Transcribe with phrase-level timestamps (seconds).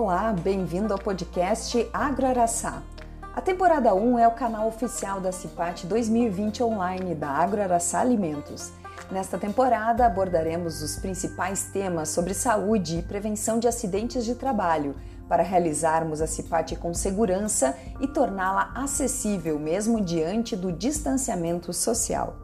[0.00, 2.84] Olá, bem-vindo ao podcast Agroaraçá.
[3.34, 8.70] A temporada 1 é o canal oficial da CIPAT 2020 online da Agroaraçá Alimentos.
[9.10, 14.94] Nesta temporada abordaremos os principais temas sobre saúde e prevenção de acidentes de trabalho,
[15.28, 22.36] para realizarmos a CIPAT com segurança e torná-la acessível mesmo diante do distanciamento social.